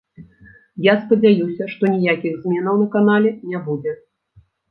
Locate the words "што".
1.75-1.83